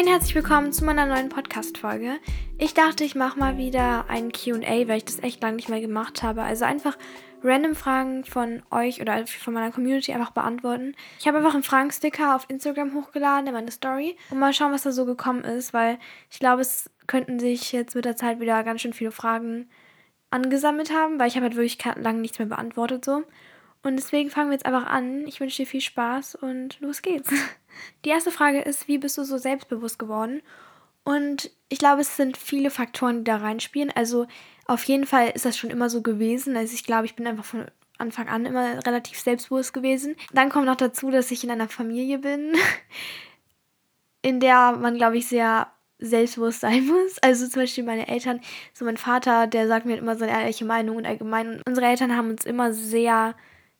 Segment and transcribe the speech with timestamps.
[0.00, 2.20] Hey und herzlich willkommen zu meiner neuen Podcast-Folge.
[2.56, 5.82] Ich dachte, ich mache mal wieder ein QA, weil ich das echt lange nicht mehr
[5.82, 6.40] gemacht habe.
[6.42, 6.96] Also einfach
[7.42, 10.94] random Fragen von euch oder von meiner Community einfach beantworten.
[11.18, 14.84] Ich habe einfach einen Fragensticker auf Instagram hochgeladen in meine Story und mal schauen, was
[14.84, 15.98] da so gekommen ist, weil
[16.30, 19.68] ich glaube, es könnten sich jetzt mit der Zeit wieder ganz schön viele Fragen
[20.30, 23.22] angesammelt haben, weil ich habe halt wirklich lange nichts mehr beantwortet so.
[23.82, 25.26] Und deswegen fangen wir jetzt einfach an.
[25.26, 27.30] Ich wünsche dir viel Spaß und los geht's.
[28.04, 30.42] Die erste Frage ist, wie bist du so selbstbewusst geworden?
[31.04, 33.90] Und ich glaube, es sind viele Faktoren, die da reinspielen.
[33.94, 34.26] Also
[34.66, 36.56] auf jeden Fall ist das schon immer so gewesen.
[36.56, 37.66] Also ich glaube, ich bin einfach von
[37.98, 40.16] Anfang an immer relativ selbstbewusst gewesen.
[40.32, 42.54] Dann kommt noch dazu, dass ich in einer Familie bin,
[44.22, 47.18] in der man, glaube ich, sehr selbstbewusst sein muss.
[47.20, 48.40] Also zum Beispiel meine Eltern,
[48.72, 51.48] so mein Vater, der sagt mir immer seine ehrliche Meinung und allgemein.
[51.48, 53.34] Und unsere Eltern haben uns immer sehr,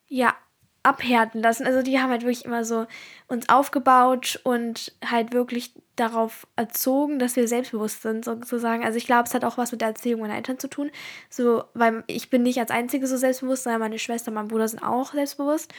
[0.07, 0.35] ja,
[0.83, 1.67] abhärten lassen.
[1.67, 2.87] Also die haben halt wirklich immer so
[3.29, 8.85] uns aufgebaut und halt wirklich darauf erzogen, dass wir selbstbewusst sind, sozusagen.
[8.85, 10.91] Also ich glaube, es hat auch was mit der Erziehung meiner Eltern zu tun.
[11.29, 14.69] So, weil ich bin nicht als Einzige so selbstbewusst, sondern meine Schwester und mein Bruder
[14.69, 15.73] sind auch selbstbewusst.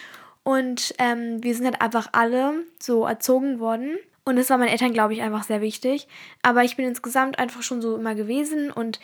[0.43, 3.97] Und ähm, wir sind halt einfach alle so erzogen worden.
[4.23, 6.07] Und das war meinen Eltern, glaube ich, einfach sehr wichtig.
[6.43, 8.99] Aber ich bin insgesamt einfach schon so immer gewesen und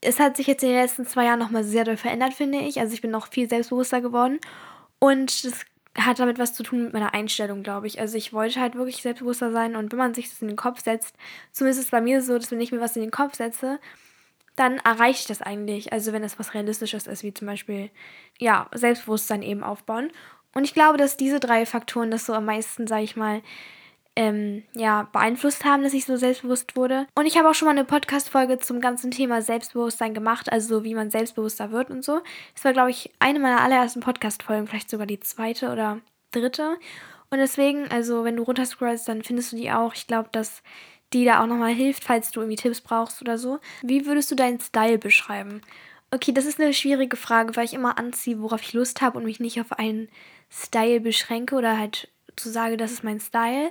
[0.00, 2.78] es hat sich jetzt in den letzten zwei Jahren nochmal sehr doll verändert, finde ich.
[2.78, 4.38] Also ich bin noch viel selbstbewusster geworden.
[5.04, 5.66] Und das
[5.98, 8.00] hat damit was zu tun mit meiner Einstellung, glaube ich.
[8.00, 10.82] Also ich wollte halt wirklich selbstbewusster sein und wenn man sich das in den Kopf
[10.82, 11.14] setzt,
[11.52, 13.78] zumindest ist es bei mir so, dass wenn ich mir was in den Kopf setze,
[14.56, 15.92] dann erreiche ich das eigentlich.
[15.92, 17.90] Also wenn es was Realistisches ist, wie zum Beispiel,
[18.38, 20.10] ja, Selbstbewusstsein eben aufbauen.
[20.54, 23.42] Und ich glaube, dass diese drei Faktoren das so am meisten, sage ich mal,
[24.16, 27.06] ähm, ja, beeinflusst haben, dass ich so selbstbewusst wurde.
[27.14, 30.84] Und ich habe auch schon mal eine Podcast-Folge zum ganzen Thema Selbstbewusstsein gemacht, also so
[30.84, 32.20] wie man selbstbewusster wird und so.
[32.54, 36.76] Das war, glaube ich, eine meiner allerersten Podcast-Folgen, vielleicht sogar die zweite oder dritte.
[37.30, 39.94] Und deswegen, also wenn du runterscrollst, dann findest du die auch.
[39.94, 40.62] Ich glaube, dass
[41.12, 43.58] die da auch nochmal hilft, falls du irgendwie Tipps brauchst oder so.
[43.82, 45.60] Wie würdest du deinen Style beschreiben?
[46.10, 49.24] Okay, das ist eine schwierige Frage, weil ich immer anziehe, worauf ich Lust habe und
[49.24, 50.08] mich nicht auf einen
[50.48, 53.70] Style beschränke oder halt zu sagen, das ist mein Style.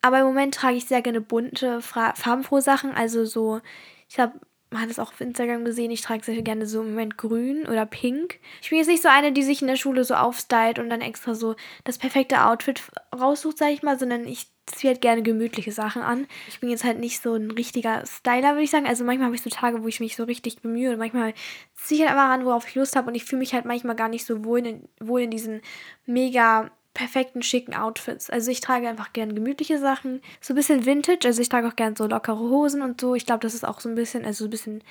[0.00, 2.92] Aber im Moment trage ich sehr gerne bunte, farbenfrohe Sachen.
[2.92, 3.60] Also so,
[4.08, 6.90] ich habe man hat es auch auf Instagram gesehen, ich trage sehr gerne so im
[6.90, 8.38] Moment grün oder pink.
[8.60, 11.00] Ich bin jetzt nicht so eine, die sich in der Schule so aufstylt und dann
[11.00, 12.82] extra so das perfekte Outfit
[13.18, 16.26] raussucht, sag ich mal, sondern ich ziehe halt gerne gemütliche Sachen an.
[16.48, 18.86] Ich bin jetzt halt nicht so ein richtiger Styler, würde ich sagen.
[18.86, 21.32] Also manchmal habe ich so Tage, wo ich mich so richtig bemühe und manchmal
[21.74, 23.96] ziehe ich halt einfach an, worauf ich Lust habe und ich fühle mich halt manchmal
[23.96, 25.62] gar nicht so wohl in, wohl in diesen
[26.04, 28.28] mega perfekten, schicken Outfits.
[28.28, 30.20] Also ich trage einfach gern gemütliche Sachen.
[30.40, 31.28] So ein bisschen Vintage.
[31.28, 33.14] Also ich trage auch gern so lockere Hosen und so.
[33.14, 34.82] Ich glaube, das ist auch so ein bisschen, also so ein bisschen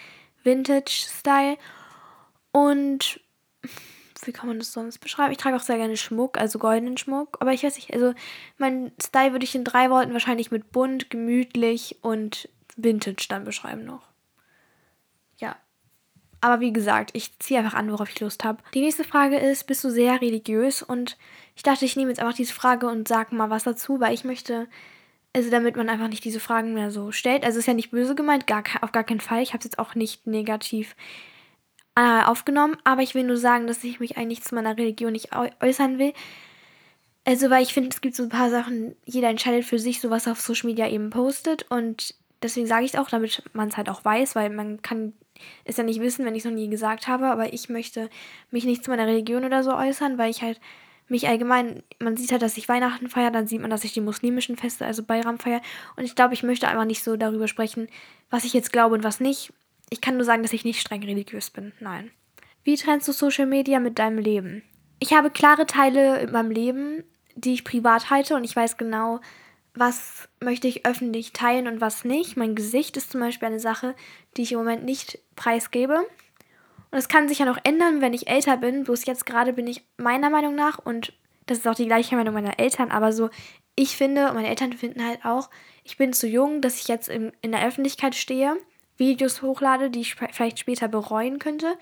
[0.45, 1.57] Vintage-Style.
[2.53, 3.19] Und
[4.23, 5.33] wie kann man das sonst beschreiben?
[5.33, 7.39] Ich trage auch sehr gerne Schmuck, also goldenen Schmuck.
[7.41, 8.13] Aber ich weiß nicht, also
[8.57, 12.47] mein Style würde ich in drei Worten wahrscheinlich mit bunt, gemütlich und
[12.77, 14.07] Vintage dann beschreiben noch.
[15.39, 15.57] Ja.
[16.41, 18.61] Aber wie gesagt, ich ziehe einfach an, worauf ich Lust habe.
[18.73, 20.83] Die nächste Frage ist, bist du sehr religiös?
[20.83, 21.17] Und
[21.55, 24.23] ich dachte, ich nehme jetzt einfach diese Frage und sage mal was dazu, weil ich
[24.23, 24.67] möchte,
[25.33, 27.43] also damit man einfach nicht diese Fragen mehr so stellt.
[27.43, 29.41] Also ist ja nicht böse gemeint, gar, auf gar keinen Fall.
[29.41, 30.95] Ich habe es jetzt auch nicht negativ
[31.95, 35.29] äh, aufgenommen, aber ich will nur sagen, dass ich mich eigentlich zu meiner Religion nicht
[35.61, 36.13] äußern will.
[37.25, 40.11] Also, weil ich finde, es gibt so ein paar Sachen, jeder entscheidet für sich, so
[40.11, 43.77] was auf Social Media eben postet und deswegen sage ich es auch, damit man es
[43.77, 45.13] halt auch weiß, weil man kann
[45.65, 48.09] es ja nicht wissen, wenn ich es noch nie gesagt habe, aber ich möchte
[48.51, 50.59] mich nicht zu meiner Religion oder so äußern, weil ich halt
[51.09, 54.01] mich allgemein, man sieht halt, dass ich Weihnachten feiere, dann sieht man, dass ich die
[54.01, 55.61] muslimischen Feste, also Bayram feiere.
[55.95, 57.87] Und ich glaube, ich möchte einfach nicht so darüber sprechen,
[58.29, 59.53] was ich jetzt glaube und was nicht.
[59.89, 61.71] Ich kann nur sagen, dass ich nicht streng religiös bin.
[61.79, 62.11] Nein.
[62.63, 64.63] Wie trennst du Social Media mit deinem Leben?
[64.99, 67.03] Ich habe klare Teile in meinem Leben,
[67.35, 69.21] die ich privat halte und ich weiß genau,
[69.79, 72.37] was möchte ich öffentlich teilen und was nicht.
[72.37, 73.95] Mein Gesicht ist zum Beispiel eine Sache,
[74.35, 76.05] die ich im Moment nicht preisgebe.
[76.91, 78.83] Und es kann sich ja noch ändern, wenn ich älter bin.
[78.83, 81.13] Bloß jetzt gerade bin ich meiner Meinung nach, und
[81.45, 83.29] das ist auch die gleiche Meinung meiner Eltern, aber so,
[83.75, 85.49] ich finde, und meine Eltern finden halt auch,
[85.83, 88.57] ich bin zu jung, dass ich jetzt in, in der Öffentlichkeit stehe,
[88.97, 91.77] Videos hochlade, die ich vielleicht später bereuen könnte.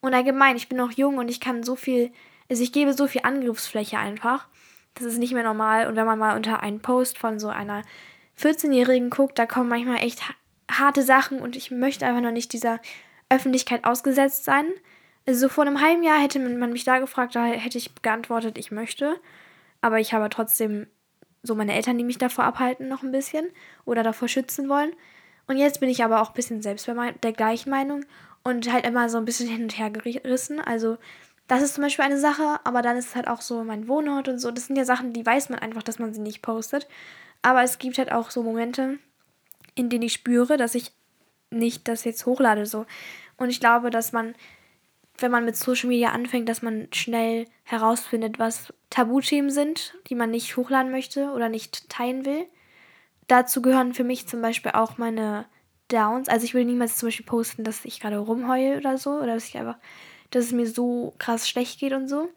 [0.00, 2.12] Und allgemein, ich bin noch jung und ich kann so viel,
[2.48, 4.48] also ich gebe so viel Angriffsfläche einfach.
[4.94, 5.86] Das ist nicht mehr normal.
[5.86, 7.82] Und wenn man mal unter einen Post von so einer
[8.38, 10.22] 14-Jährigen guckt, da kommen manchmal echt
[10.70, 12.80] harte Sachen und ich möchte einfach noch nicht dieser
[13.28, 14.66] Öffentlichkeit ausgesetzt sein.
[15.26, 18.70] Also vor einem halben Jahr hätte man mich da gefragt, da hätte ich geantwortet, ich
[18.70, 19.20] möchte.
[19.80, 20.86] Aber ich habe trotzdem
[21.42, 23.48] so meine Eltern, die mich davor abhalten, noch ein bisschen
[23.84, 24.92] oder davor schützen wollen.
[25.46, 28.04] Und jetzt bin ich aber auch ein bisschen selbst der gleichen Meinung
[28.44, 30.60] und halt immer so ein bisschen hin und her gerissen.
[30.60, 30.98] Also,
[31.52, 34.26] das ist zum Beispiel eine Sache, aber dann ist es halt auch so mein Wohnort
[34.26, 34.50] und so.
[34.50, 36.88] Das sind ja Sachen, die weiß man einfach, dass man sie nicht postet.
[37.42, 38.98] Aber es gibt halt auch so Momente,
[39.74, 40.92] in denen ich spüre, dass ich
[41.50, 42.86] nicht das jetzt hochlade so.
[43.36, 44.34] Und ich glaube, dass man,
[45.18, 50.30] wenn man mit Social Media anfängt, dass man schnell herausfindet, was Tabuthemen sind, die man
[50.30, 52.46] nicht hochladen möchte oder nicht teilen will.
[53.26, 55.44] Dazu gehören für mich zum Beispiel auch meine
[55.88, 56.30] Downs.
[56.30, 59.10] Also ich will niemals zum Beispiel posten, dass ich gerade rumheule oder so.
[59.10, 59.76] Oder dass ich einfach,
[60.34, 62.28] dass es mir so krass schlecht geht und so.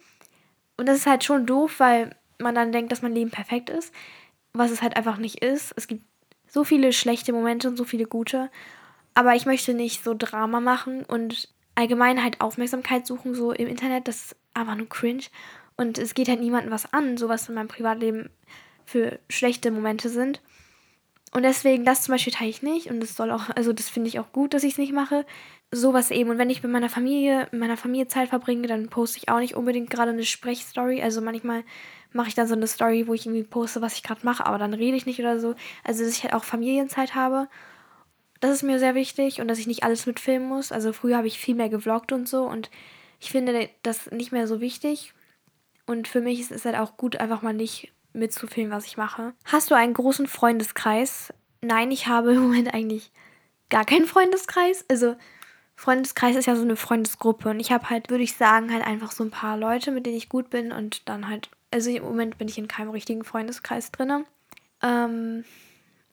[0.78, 3.94] Und das ist halt schon doof, weil man dann denkt, dass mein Leben perfekt ist.
[4.54, 5.74] Was es halt einfach nicht ist.
[5.76, 6.04] Es gibt
[6.48, 8.50] so viele schlechte Momente und so viele gute.
[9.14, 14.08] Aber ich möchte nicht so Drama machen und allgemein halt Aufmerksamkeit suchen, so im Internet.
[14.08, 15.24] Das ist einfach nur cringe.
[15.78, 18.30] Und es geht halt niemandem was an, so was in meinem Privatleben
[18.86, 20.42] für schlechte Momente sind.
[21.34, 22.90] Und deswegen, das zum Beispiel teile ich nicht.
[22.90, 25.26] Und das soll auch, also das finde ich auch gut, dass ich es nicht mache.
[25.72, 26.30] Sowas eben.
[26.30, 29.56] Und wenn ich mit meiner Familie, meiner Familie Zeit verbringe, dann poste ich auch nicht
[29.56, 31.02] unbedingt gerade eine Sprechstory.
[31.02, 31.64] Also manchmal
[32.14, 34.58] mache ich dann so eine Story, wo ich irgendwie poste, was ich gerade mache, aber
[34.58, 35.56] dann rede ich nicht oder so.
[35.84, 37.50] Also dass ich halt auch Familienzeit habe.
[38.40, 40.72] Das ist mir sehr wichtig und dass ich nicht alles mitfilmen muss.
[40.72, 42.70] Also früher habe ich viel mehr gevloggt und so und
[43.20, 45.14] ich finde das nicht mehr so wichtig.
[45.86, 49.34] Und für mich ist es halt auch gut, einfach mal nicht mitzufilmen, was ich mache.
[49.46, 51.34] Hast du einen großen Freundeskreis?
[51.62, 53.12] Nein, ich habe im Moment eigentlich
[53.70, 54.86] gar keinen Freundeskreis.
[54.90, 55.16] Also
[55.76, 59.12] Freundeskreis ist ja so eine Freundesgruppe und ich habe halt, würde ich sagen, halt einfach
[59.12, 62.38] so ein paar Leute, mit denen ich gut bin und dann halt, also im Moment
[62.38, 64.26] bin ich in keinem richtigen Freundeskreis drin
[64.82, 65.44] ähm,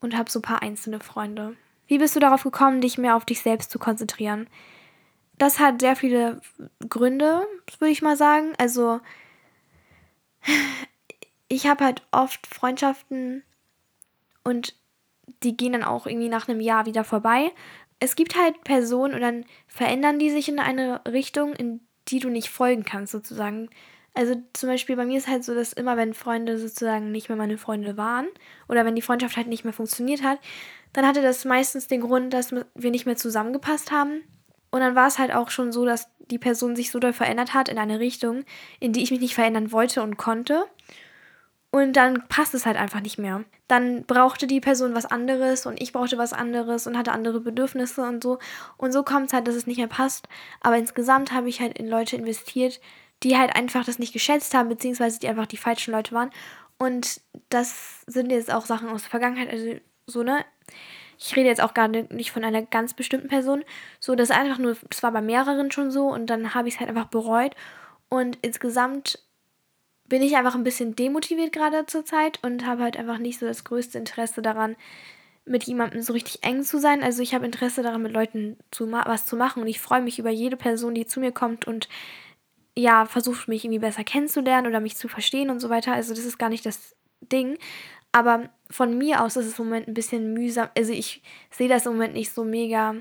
[0.00, 1.56] und habe so ein paar einzelne Freunde.
[1.86, 4.48] Wie bist du darauf gekommen, dich mehr auf dich selbst zu konzentrieren?
[5.38, 6.40] Das hat sehr viele
[6.88, 7.46] Gründe,
[7.78, 8.54] würde ich mal sagen.
[8.58, 9.00] Also
[11.48, 13.44] ich habe halt oft Freundschaften
[14.42, 14.74] und
[15.42, 17.52] die gehen dann auch irgendwie nach einem Jahr wieder vorbei.
[18.02, 21.78] Es gibt halt Personen und dann verändern die sich in eine Richtung, in
[22.08, 23.70] die du nicht folgen kannst, sozusagen.
[24.12, 27.38] Also zum Beispiel bei mir ist halt so, dass immer wenn Freunde sozusagen nicht mehr
[27.38, 28.26] meine Freunde waren
[28.68, 30.40] oder wenn die Freundschaft halt nicht mehr funktioniert hat,
[30.92, 34.22] dann hatte das meistens den Grund, dass wir nicht mehr zusammengepasst haben.
[34.72, 37.54] Und dann war es halt auch schon so, dass die Person sich so doll verändert
[37.54, 38.42] hat in eine Richtung,
[38.80, 40.64] in die ich mich nicht verändern wollte und konnte.
[41.74, 43.44] Und dann passt es halt einfach nicht mehr.
[43.66, 48.02] Dann brauchte die Person was anderes und ich brauchte was anderes und hatte andere Bedürfnisse
[48.02, 48.38] und so.
[48.76, 50.28] Und so kommt es halt, dass es nicht mehr passt.
[50.60, 52.78] Aber insgesamt habe ich halt in Leute investiert,
[53.22, 56.30] die halt einfach das nicht geschätzt haben, beziehungsweise die einfach die falschen Leute waren.
[56.78, 59.76] Und das sind jetzt auch Sachen aus der Vergangenheit, also
[60.06, 60.44] so, ne?
[61.18, 63.64] Ich rede jetzt auch gar nicht von einer ganz bestimmten Person.
[63.98, 66.74] So, das ist einfach nur, das war bei mehreren schon so und dann habe ich
[66.74, 67.54] es halt einfach bereut.
[68.08, 69.20] Und insgesamt
[70.12, 73.46] bin ich einfach ein bisschen demotiviert gerade zur Zeit und habe halt einfach nicht so
[73.46, 74.76] das größte Interesse daran,
[75.46, 77.02] mit jemandem so richtig eng zu sein.
[77.02, 80.18] Also ich habe Interesse daran, mit Leuten zu was zu machen und ich freue mich
[80.18, 81.88] über jede Person, die zu mir kommt und
[82.76, 85.94] ja, versucht mich irgendwie besser kennenzulernen oder mich zu verstehen und so weiter.
[85.94, 87.56] Also das ist gar nicht das Ding.
[88.12, 90.68] Aber von mir aus ist es im Moment ein bisschen mühsam.
[90.76, 92.96] Also ich sehe das im Moment nicht so mega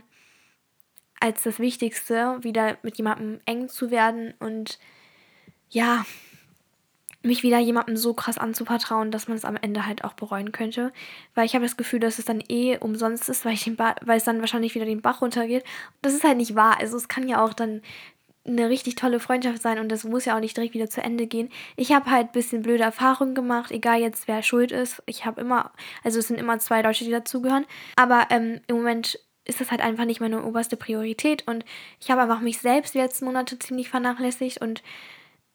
[1.19, 4.79] als das Wichtigste, wieder mit jemandem eng zu werden und
[5.69, 6.05] ja,
[7.23, 10.91] mich wieder jemandem so krass anzuvertrauen, dass man es am Ende halt auch bereuen könnte.
[11.35, 14.17] Weil ich habe das Gefühl, dass es dann eh umsonst ist, weil, ich den weil
[14.17, 15.63] es dann wahrscheinlich wieder den Bach runtergeht.
[16.01, 16.79] Das ist halt nicht wahr.
[16.79, 17.81] Also es kann ja auch dann
[18.45, 21.27] eine richtig tolle Freundschaft sein und das muss ja auch nicht direkt wieder zu Ende
[21.27, 21.49] gehen.
[21.75, 25.03] Ich habe halt ein bisschen blöde Erfahrungen gemacht, egal jetzt wer schuld ist.
[25.05, 25.71] Ich habe immer,
[26.03, 27.65] also es sind immer zwei Leute, die dazugehören.
[27.95, 31.65] Aber ähm, im Moment ist das halt einfach nicht meine oberste Priorität und
[31.99, 34.81] ich habe einfach mich selbst die letzten Monate ziemlich vernachlässigt und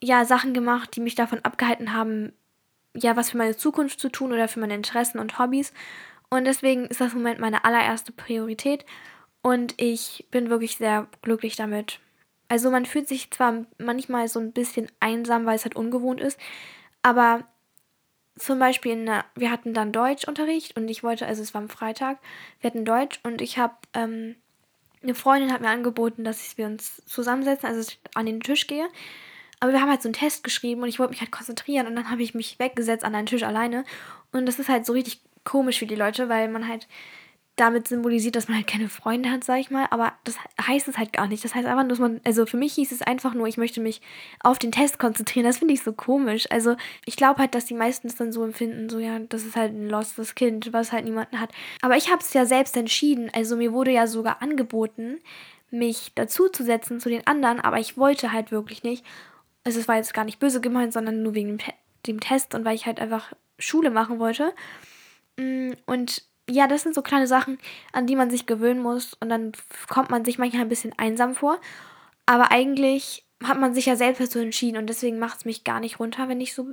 [0.03, 2.33] ja, Sachen gemacht, die mich davon abgehalten haben,
[2.95, 5.73] ja, was für meine Zukunft zu tun oder für meine Interessen und Hobbys.
[6.29, 8.85] Und deswegen ist das im Moment meine allererste Priorität.
[9.43, 12.01] Und ich bin wirklich sehr glücklich damit.
[12.49, 16.39] Also man fühlt sich zwar manchmal so ein bisschen einsam, weil es halt ungewohnt ist,
[17.03, 17.45] aber
[18.37, 22.19] zum Beispiel, der, wir hatten dann Deutschunterricht und ich wollte, also es war am Freitag,
[22.61, 24.37] wir hatten Deutsch und ich habe, ähm,
[25.03, 28.89] eine Freundin hat mir angeboten, dass wir uns zusammensetzen, also an den Tisch gehe
[29.61, 31.97] aber wir haben halt so einen Test geschrieben und ich wollte mich halt konzentrieren und
[31.97, 33.85] dann habe ich mich weggesetzt an einen Tisch alleine.
[34.33, 36.87] Und das ist halt so richtig komisch für die Leute, weil man halt
[37.57, 39.87] damit symbolisiert, dass man halt keine Freunde hat, sag ich mal.
[39.91, 41.43] Aber das heißt es halt gar nicht.
[41.43, 44.03] Das heißt einfach dass man, also für mich hieß es einfach nur, ich möchte mich
[44.41, 45.47] auf den Test konzentrieren.
[45.47, 46.47] Das finde ich so komisch.
[46.51, 49.57] Also ich glaube halt, dass die meisten es dann so empfinden, so ja, das ist
[49.57, 51.51] halt ein lostes Kind, was halt niemanden hat.
[51.81, 53.31] Aber ich habe es ja selbst entschieden.
[53.35, 55.19] Also mir wurde ja sogar angeboten,
[55.71, 59.05] mich dazu zu setzen zu den anderen, aber ich wollte halt wirklich nicht.
[59.67, 61.67] Also es war jetzt gar nicht böse gemeint, sondern nur wegen dem,
[62.07, 64.55] dem Test und weil ich halt einfach Schule machen wollte.
[65.37, 67.59] Mm, und ja, das sind so kleine Sachen,
[67.93, 69.51] an die man sich gewöhnen muss und dann
[69.89, 71.61] kommt man sich manchmal ein bisschen einsam vor.
[72.27, 75.81] Aber eigentlich hat man sich ja selbst dazu entschieden und deswegen macht es mich gar
[75.81, 76.69] nicht runter, wenn ich so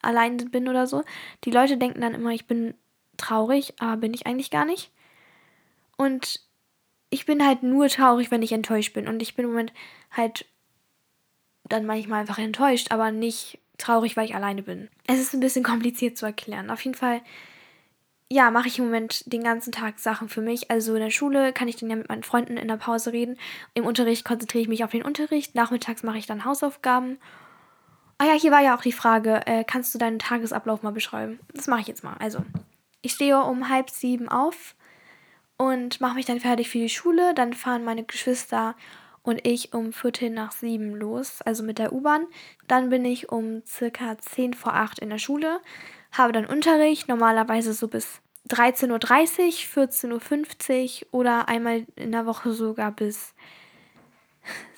[0.00, 1.02] allein bin oder so.
[1.42, 2.74] Die Leute denken dann immer, ich bin
[3.16, 4.92] traurig, aber bin ich eigentlich gar nicht.
[5.96, 6.42] Und
[7.10, 9.08] ich bin halt nur traurig, wenn ich enttäuscht bin.
[9.08, 9.72] Und ich bin im Moment
[10.12, 10.46] halt
[11.70, 14.88] dann manchmal einfach enttäuscht, aber nicht traurig, weil ich alleine bin.
[15.06, 16.70] Es ist ein bisschen kompliziert zu erklären.
[16.70, 17.22] Auf jeden Fall,
[18.30, 20.70] ja, mache ich im Moment den ganzen Tag Sachen für mich.
[20.70, 23.38] Also in der Schule kann ich dann ja mit meinen Freunden in der Pause reden.
[23.74, 25.54] Im Unterricht konzentriere ich mich auf den Unterricht.
[25.54, 27.18] Nachmittags mache ich dann Hausaufgaben.
[28.18, 31.40] Ah ja, hier war ja auch die Frage, äh, kannst du deinen Tagesablauf mal beschreiben?
[31.54, 32.16] Das mache ich jetzt mal.
[32.18, 32.44] Also,
[33.00, 34.74] ich stehe um halb sieben auf
[35.56, 37.32] und mache mich dann fertig für die Schule.
[37.34, 38.74] Dann fahren meine Geschwister
[39.22, 42.26] und ich um Viertel nach sieben los, also mit der U-Bahn.
[42.68, 45.60] Dann bin ich um circa zehn vor acht in der Schule,
[46.12, 52.52] habe dann Unterricht, normalerweise so bis 13.30 Uhr, 14.50 Uhr oder einmal in der Woche
[52.52, 53.34] sogar bis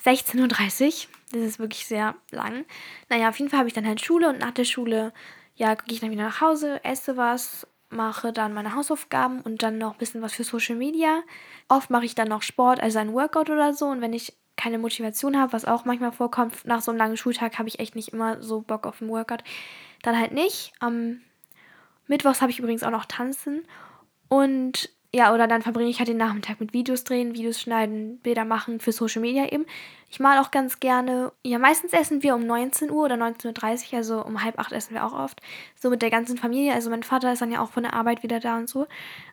[0.04, 1.10] 16.30 Uhr.
[1.32, 2.66] Das ist wirklich sehr lang.
[3.08, 5.12] Naja, auf jeden Fall habe ich dann halt Schule und nach der Schule,
[5.54, 9.78] ja, gehe ich dann wieder nach Hause, esse was mache dann meine Hausaufgaben und dann
[9.78, 11.22] noch ein bisschen was für Social Media.
[11.68, 13.86] Oft mache ich dann noch Sport, also ein Workout oder so.
[13.86, 17.58] Und wenn ich keine Motivation habe, was auch manchmal vorkommt, nach so einem langen Schultag
[17.58, 19.44] habe ich echt nicht immer so Bock auf ein Workout.
[20.02, 20.72] Dann halt nicht.
[20.80, 21.20] Am
[22.06, 23.64] Mittwochs habe ich übrigens auch noch Tanzen.
[24.28, 28.46] Und ja, oder dann verbringe ich halt den Nachmittag mit Videos drehen, Videos schneiden, Bilder
[28.46, 29.66] machen für Social Media eben.
[30.10, 31.32] Ich mal auch ganz gerne.
[31.44, 34.94] Ja, meistens essen wir um 19 Uhr oder 19.30 Uhr, also um halb acht essen
[34.94, 35.42] wir auch oft.
[35.78, 36.72] So mit der ganzen Familie.
[36.72, 38.86] Also mein Vater ist dann ja auch von der Arbeit wieder da und so.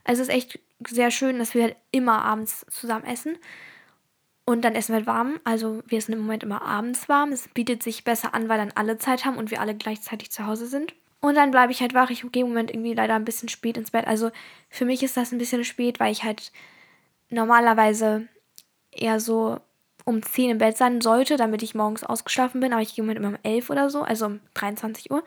[0.04, 3.38] Also es ist echt sehr schön, dass wir halt immer abends zusammen essen.
[4.46, 5.40] Und dann essen wir halt warm.
[5.46, 7.32] Also wir essen im Moment immer abends warm.
[7.32, 10.46] Es bietet sich besser an, weil dann alle Zeit haben und wir alle gleichzeitig zu
[10.46, 10.94] Hause sind.
[11.22, 12.10] Und dann bleibe ich halt wach.
[12.10, 14.08] Ich gehe im Moment irgendwie leider ein bisschen spät ins Bett.
[14.08, 14.32] Also
[14.70, 16.52] für mich ist das ein bisschen spät, weil ich halt
[17.30, 18.28] normalerweise
[18.92, 19.60] eher so
[20.06, 22.72] um 10 im Bett sein sollte, damit ich morgens ausgeschlafen bin.
[22.72, 25.24] Aber ich gehe im Moment immer um 11 oder so, also um 23 Uhr.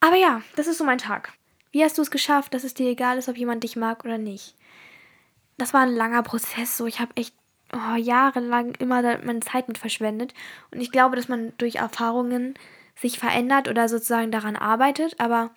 [0.00, 1.32] Aber ja, das ist so mein Tag.
[1.72, 4.18] Wie hast du es geschafft, dass es dir egal ist, ob jemand dich mag oder
[4.18, 4.54] nicht?
[5.56, 6.76] Das war ein langer Prozess.
[6.76, 7.34] So, ich habe echt
[7.72, 10.34] oh, jahrelang immer meine Zeit mit verschwendet.
[10.70, 12.54] Und ich glaube, dass man durch Erfahrungen
[13.00, 15.50] sich verändert oder sozusagen daran arbeitet, aber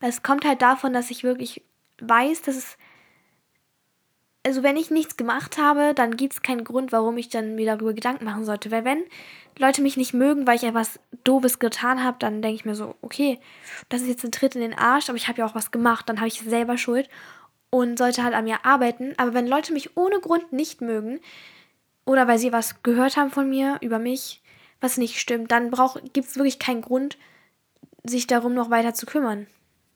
[0.00, 1.62] es kommt halt davon, dass ich wirklich
[2.00, 2.78] weiß, dass es.
[4.46, 7.66] Also, wenn ich nichts gemacht habe, dann gibt es keinen Grund, warum ich dann mir
[7.66, 8.70] darüber Gedanken machen sollte.
[8.70, 9.02] Weil, wenn
[9.58, 12.94] Leute mich nicht mögen, weil ich etwas Doofes getan habe, dann denke ich mir so,
[13.02, 13.40] okay,
[13.88, 16.08] das ist jetzt ein Tritt in den Arsch, aber ich habe ja auch was gemacht,
[16.08, 17.10] dann habe ich selber Schuld
[17.70, 19.12] und sollte halt an mir arbeiten.
[19.18, 21.20] Aber wenn Leute mich ohne Grund nicht mögen
[22.06, 24.40] oder weil sie was gehört haben von mir, über mich,
[24.80, 25.70] was nicht stimmt, dann
[26.12, 27.18] gibt es wirklich keinen Grund,
[28.04, 29.46] sich darum noch weiter zu kümmern.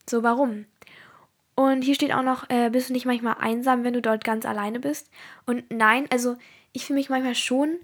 [0.09, 0.67] So, warum?
[1.55, 4.47] Und hier steht auch noch, äh, bist du nicht manchmal einsam, wenn du dort ganz
[4.47, 5.11] alleine bist?
[5.47, 6.37] Und nein, also
[6.73, 7.79] ich fühle mich manchmal schon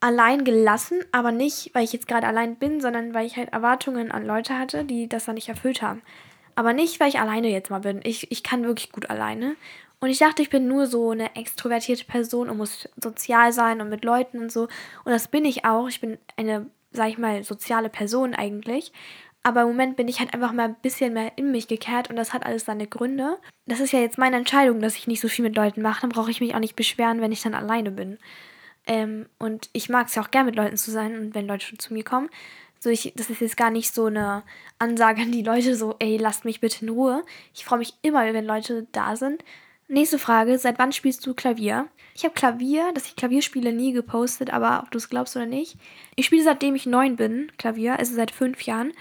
[0.00, 4.12] allein gelassen, aber nicht, weil ich jetzt gerade allein bin, sondern weil ich halt Erwartungen
[4.12, 6.02] an Leute hatte, die das dann nicht erfüllt haben.
[6.56, 8.00] Aber nicht, weil ich alleine jetzt mal bin.
[8.04, 9.56] Ich, ich kann wirklich gut alleine.
[10.00, 13.88] Und ich dachte, ich bin nur so eine extrovertierte Person und muss sozial sein und
[13.88, 14.62] mit Leuten und so.
[14.62, 15.88] Und das bin ich auch.
[15.88, 18.92] Ich bin eine, sag ich mal, soziale Person eigentlich.
[19.42, 22.16] Aber im Moment bin ich halt einfach mal ein bisschen mehr in mich gekehrt und
[22.16, 23.38] das hat alles seine Gründe.
[23.66, 26.00] Das ist ja jetzt meine Entscheidung, dass ich nicht so viel mit Leuten mache.
[26.00, 28.18] Dann brauche ich mich auch nicht beschweren, wenn ich dann alleine bin.
[28.86, 31.66] Ähm, und ich mag es ja auch gern mit Leuten zu sein und wenn Leute
[31.66, 32.30] schon zu mir kommen.
[32.80, 34.42] So ich, das ist jetzt gar nicht so eine
[34.78, 37.22] Ansage an die Leute, so, ey, lasst mich bitte in Ruhe.
[37.54, 39.44] Ich freue mich immer, wenn Leute da sind.
[39.86, 41.88] Nächste Frage, seit wann spielst du Klavier?
[42.14, 45.44] Ich habe Klavier, dass ich Klavier spiele, nie gepostet, aber ob du es glaubst oder
[45.44, 45.76] nicht.
[46.16, 48.92] Ich spiele seitdem ich neun bin, Klavier, also seit fünf Jahren.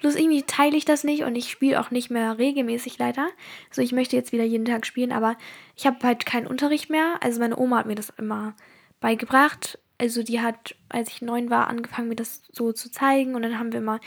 [0.00, 3.28] Bloß irgendwie teile ich das nicht und ich spiele auch nicht mehr regelmäßig leider.
[3.70, 5.36] So, ich möchte jetzt wieder jeden Tag spielen, aber
[5.74, 7.16] ich habe halt keinen Unterricht mehr.
[7.22, 8.54] Also meine Oma hat mir das immer
[9.00, 9.78] beigebracht.
[9.96, 13.58] Also die hat, als ich neun war, angefangen, mir das so zu zeigen und dann
[13.58, 14.00] haben wir immer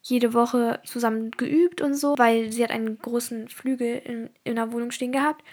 [0.00, 4.72] jede Woche zusammen geübt und so, weil sie hat einen großen Flügel in, in der
[4.72, 5.44] Wohnung stehen gehabt.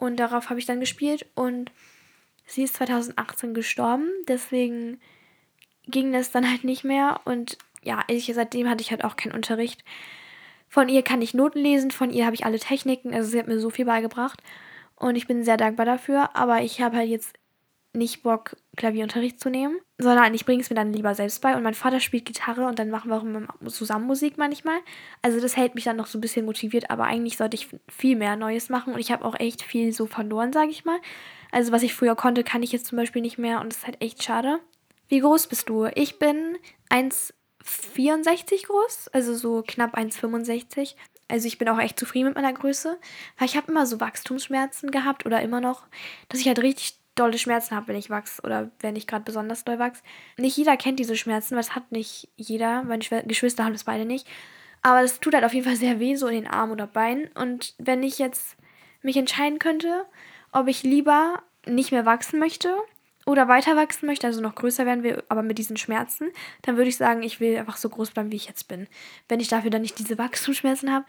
[0.00, 1.70] Und darauf habe ich dann gespielt und
[2.46, 4.98] sie ist 2018 gestorben, deswegen
[5.86, 7.20] ging das dann halt nicht mehr.
[7.26, 9.84] Und ja, ich, seitdem hatte ich halt auch keinen Unterricht.
[10.68, 13.46] Von ihr kann ich Noten lesen, von ihr habe ich alle Techniken, also sie hat
[13.46, 14.42] mir so viel beigebracht.
[14.96, 17.34] Und ich bin sehr dankbar dafür, aber ich habe halt jetzt
[17.92, 21.56] nicht Bock, Klavierunterricht zu nehmen, sondern ich bringe es mir dann lieber selbst bei.
[21.56, 24.78] Und mein Vater spielt Gitarre und dann machen wir auch zusammen Musik manchmal.
[25.22, 28.16] Also das hält mich dann noch so ein bisschen motiviert, aber eigentlich sollte ich viel
[28.16, 30.98] mehr Neues machen und ich habe auch echt viel so verloren, sage ich mal.
[31.50, 33.86] Also was ich früher konnte, kann ich jetzt zum Beispiel nicht mehr und das ist
[33.86, 34.60] halt echt schade.
[35.08, 35.86] Wie groß bist du?
[35.86, 36.56] Ich bin
[36.90, 40.94] 1,64 groß, also so knapp 1,65.
[41.26, 42.98] Also ich bin auch echt zufrieden mit meiner Größe,
[43.38, 45.82] weil ich habe immer so Wachstumsschmerzen gehabt oder immer noch,
[46.28, 49.64] dass ich halt richtig dolle Schmerzen habe, wenn ich wachse oder wenn ich gerade besonders
[49.64, 50.02] doll wachse.
[50.38, 52.82] Nicht jeder kennt diese Schmerzen, weil es hat nicht jeder.
[52.82, 54.26] Meine Geschwister haben das beide nicht.
[54.82, 57.28] Aber das tut halt auf jeden Fall sehr weh, so in den Armen oder Beinen.
[57.34, 58.56] Und wenn ich jetzt
[59.02, 60.06] mich entscheiden könnte,
[60.52, 62.74] ob ich lieber nicht mehr wachsen möchte
[63.26, 66.30] oder weiter wachsen möchte, also noch größer werden will, aber mit diesen Schmerzen,
[66.62, 68.88] dann würde ich sagen, ich will einfach so groß bleiben, wie ich jetzt bin.
[69.28, 71.04] Wenn ich dafür dann nicht diese Wachstumsschmerzen habe,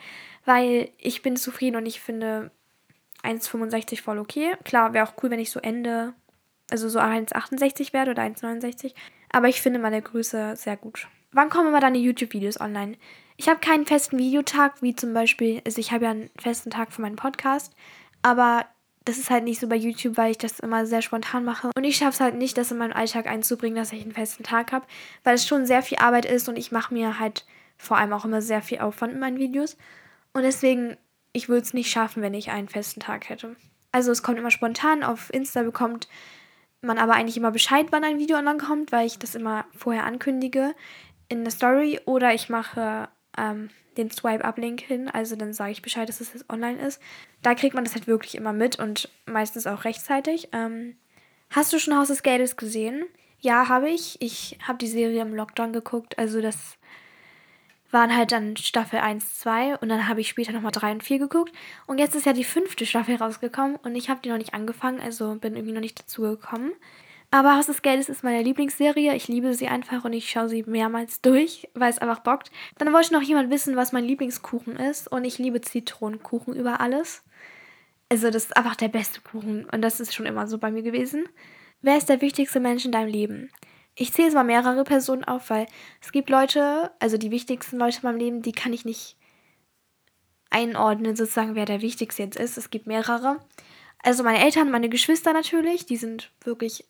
[0.46, 2.52] weil ich bin zufrieden und ich finde
[3.24, 4.56] 1,65 voll okay.
[4.64, 6.14] Klar, wäre auch cool, wenn ich so Ende,
[6.70, 8.94] also so 1,68 werde oder 1,69.
[9.32, 11.08] Aber ich finde meine Größe sehr gut.
[11.32, 12.98] Wann kommen immer deine YouTube-Videos online?
[13.38, 16.92] Ich habe keinen festen Videotag, wie zum Beispiel, also ich habe ja einen festen Tag
[16.92, 17.74] für meinen Podcast,
[18.22, 18.66] aber
[19.06, 21.72] das ist halt nicht so bei YouTube, weil ich das immer sehr spontan mache.
[21.76, 24.44] Und ich schaffe es halt nicht, das in meinen Alltag einzubringen, dass ich einen festen
[24.44, 24.86] Tag habe,
[25.24, 27.46] weil es schon sehr viel Arbeit ist und ich mache mir halt
[27.78, 29.76] vor allem auch immer sehr viel Aufwand in meinen Videos.
[30.34, 30.98] Und deswegen,
[31.34, 33.56] ich würde es nicht schaffen, wenn ich einen festen Tag hätte.
[33.92, 35.04] Also es kommt immer spontan.
[35.04, 36.08] Auf Insta bekommt
[36.82, 40.06] man aber eigentlich immer Bescheid, wann ein Video online kommt, weil ich das immer vorher
[40.06, 40.74] ankündige
[41.30, 43.08] in der Story oder ich mache
[43.38, 45.10] ähm, den Swipe-Up-Link hin.
[45.10, 47.02] Also dann sage ich Bescheid, dass es jetzt online ist.
[47.42, 50.50] Da kriegt man das halt wirklich immer mit und meistens auch rechtzeitig.
[50.54, 50.98] Ähm,
[51.50, 53.06] hast du schon Haus des Geldes gesehen?
[53.40, 54.22] Ja, habe ich.
[54.22, 56.18] Ich habe die Serie im Lockdown geguckt.
[56.18, 56.78] Also das
[57.92, 61.20] waren halt dann Staffel 1, 2 und dann habe ich später nochmal 3 und 4
[61.20, 61.54] geguckt.
[61.88, 65.00] Und jetzt ist ja die fünfte Staffel rausgekommen und ich habe die noch nicht angefangen,
[65.00, 66.72] also bin irgendwie noch nicht dazu gekommen.
[67.34, 69.16] Aber Haus des Geldes ist meine Lieblingsserie.
[69.16, 72.52] Ich liebe sie einfach und ich schaue sie mehrmals durch, weil es einfach bockt.
[72.78, 75.10] Dann wollte noch jemand wissen, was mein Lieblingskuchen ist.
[75.10, 77.24] Und ich liebe Zitronenkuchen über alles.
[78.10, 79.64] Also, das ist einfach der beste Kuchen.
[79.70, 81.24] Und das ist schon immer so bei mir gewesen.
[81.82, 83.50] Wer ist der wichtigste Mensch in deinem Leben?
[84.02, 85.68] Ich zähle jetzt mal mehrere Personen auf, weil
[86.02, 89.16] es gibt Leute, also die wichtigsten Leute in meinem Leben, die kann ich nicht
[90.50, 92.58] einordnen, sozusagen, wer der wichtigste jetzt ist.
[92.58, 93.38] Es gibt mehrere.
[94.02, 96.84] Also meine Eltern, meine Geschwister natürlich, die sind wirklich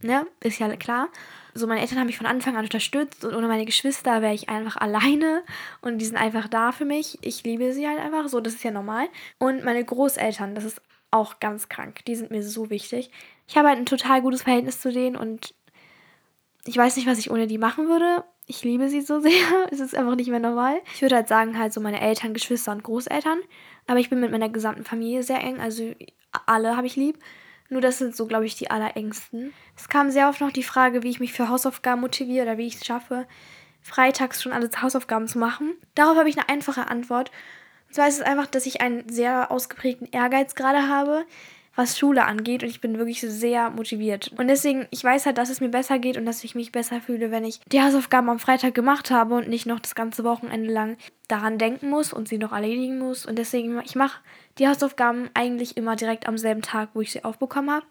[0.00, 1.08] ne, ist ja klar.
[1.52, 4.48] So, meine Eltern haben mich von Anfang an unterstützt und ohne meine Geschwister wäre ich
[4.48, 5.42] einfach alleine
[5.82, 7.18] und die sind einfach da für mich.
[7.20, 9.08] Ich liebe sie halt einfach, so, das ist ja normal.
[9.38, 12.02] Und meine Großeltern, das ist auch ganz krank.
[12.06, 13.10] Die sind mir so wichtig.
[13.46, 15.54] Ich habe halt ein total gutes Verhältnis zu denen und
[16.66, 18.24] ich weiß nicht, was ich ohne die machen würde.
[18.46, 19.32] Ich liebe sie so sehr.
[19.70, 20.80] es ist einfach nicht mehr normal.
[20.94, 23.40] Ich würde halt sagen, halt so meine Eltern, Geschwister und Großeltern.
[23.86, 25.60] Aber ich bin mit meiner gesamten Familie sehr eng.
[25.60, 25.94] Also
[26.46, 27.18] alle habe ich lieb.
[27.70, 29.52] Nur das sind so, glaube ich, die allerängsten.
[29.76, 32.66] Es kam sehr oft noch die Frage, wie ich mich für Hausaufgaben motiviere oder wie
[32.66, 33.26] ich es schaffe,
[33.80, 35.74] freitags schon alle Hausaufgaben zu machen.
[35.94, 37.30] Darauf habe ich eine einfache Antwort.
[37.88, 41.24] Und zwar ist es einfach, dass ich einen sehr ausgeprägten Ehrgeiz gerade habe,
[41.76, 44.30] was Schule angeht und ich bin wirklich sehr motiviert.
[44.36, 47.00] Und deswegen, ich weiß halt, dass es mir besser geht und dass ich mich besser
[47.00, 50.72] fühle, wenn ich die Hausaufgaben am Freitag gemacht habe und nicht noch das ganze Wochenende
[50.72, 50.96] lang
[51.28, 53.26] daran denken muss und sie noch erledigen muss.
[53.26, 54.20] Und deswegen, ich mache
[54.58, 57.86] die Hausaufgaben eigentlich immer direkt am selben Tag, wo ich sie aufbekommen habe.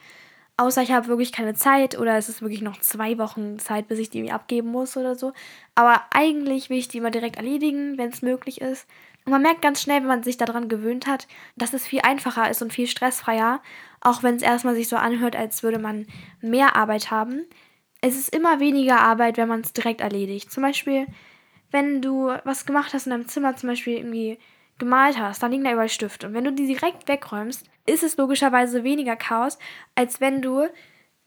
[0.55, 3.97] Außer ich habe wirklich keine Zeit oder es ist wirklich noch zwei Wochen Zeit, bis
[3.97, 5.33] ich die abgeben muss oder so.
[5.73, 8.87] Aber eigentlich will ich die immer direkt erledigen, wenn es möglich ist.
[9.25, 12.49] Und man merkt ganz schnell, wenn man sich daran gewöhnt hat, dass es viel einfacher
[12.49, 13.61] ist und viel stressfreier,
[14.01, 16.05] auch wenn es erstmal sich so anhört, als würde man
[16.41, 17.45] mehr Arbeit haben.
[18.01, 20.51] Es ist immer weniger Arbeit, wenn man es direkt erledigt.
[20.51, 21.07] Zum Beispiel,
[21.71, 24.37] wenn du was gemacht hast in deinem Zimmer, zum Beispiel irgendwie
[24.79, 26.27] gemalt hast, dann liegen da überall Stifte.
[26.27, 29.57] Und wenn du die direkt wegräumst, ist es logischerweise weniger Chaos,
[29.95, 30.67] als wenn du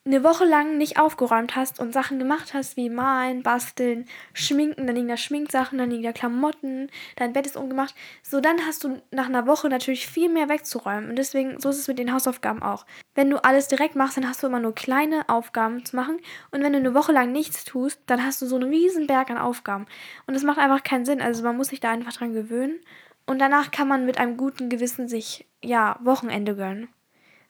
[0.06, 4.94] eine Woche lang nicht aufgeräumt hast und Sachen gemacht hast wie malen, basteln, schminken, dann
[4.94, 9.02] liegen da Schminksachen, dann liegen da Klamotten, dein Bett ist umgemacht, so dann hast du
[9.10, 11.10] nach einer Woche natürlich viel mehr wegzuräumen.
[11.10, 12.86] Und deswegen so ist es mit den Hausaufgaben auch.
[13.16, 16.18] Wenn du alles direkt machst, dann hast du immer nur kleine Aufgaben zu machen.
[16.52, 19.30] Und wenn du eine Woche lang nichts tust, dann hast du so einen riesen Berg
[19.30, 19.86] an Aufgaben.
[20.26, 22.78] Und das macht einfach keinen Sinn, also man muss sich da einfach dran gewöhnen
[23.26, 26.88] und danach kann man mit einem guten Gewissen sich ja Wochenende gönnen.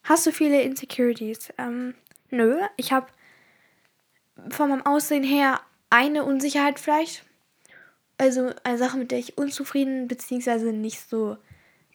[0.05, 1.53] Hast du viele Insecurities?
[1.59, 1.95] Ähm,
[2.31, 3.07] Nö, ich habe
[4.51, 5.61] von meinem Aussehen her
[5.91, 7.25] eine Unsicherheit vielleicht.
[8.19, 11.37] Also eine Sache, mit der ich unzufrieden beziehungsweise nicht so,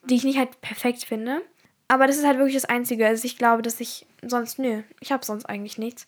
[0.04, 1.42] die ich nicht halt perfekt finde.
[1.88, 3.06] Aber das ist halt wirklich das Einzige.
[3.06, 6.06] Also ich glaube, dass ich sonst, nö, ich habe sonst eigentlich nichts.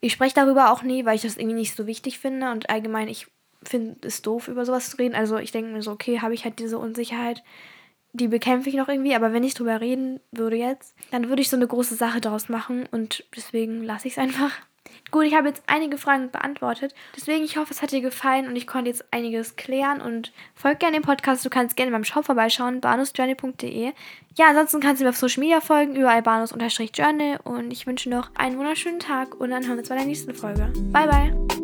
[0.00, 3.08] Ich spreche darüber auch nie, weil ich das irgendwie nicht so wichtig finde und allgemein,
[3.08, 3.26] ich
[3.68, 5.14] finde es doof, über sowas zu reden.
[5.14, 7.42] Also ich denke mir so, okay, habe ich halt diese Unsicherheit
[8.14, 11.50] die bekämpfe ich noch irgendwie, aber wenn ich drüber reden würde jetzt, dann würde ich
[11.50, 14.52] so eine große Sache daraus machen und deswegen lasse ich es einfach.
[15.10, 16.94] Gut, ich habe jetzt einige Fragen beantwortet.
[17.16, 20.00] Deswegen, ich hoffe, es hat dir gefallen und ich konnte jetzt einiges klären.
[20.00, 21.44] Und folg gerne dem Podcast.
[21.44, 23.92] Du kannst gerne beim Shop vorbeischauen, banusjourney.de.
[24.36, 27.38] Ja, ansonsten kannst du mir auf Social Media folgen, überall banus-journey.
[27.44, 30.34] Und ich wünsche noch einen wunderschönen Tag und dann hören wir uns bei der nächsten
[30.34, 30.70] Folge.
[30.92, 31.63] Bye, bye.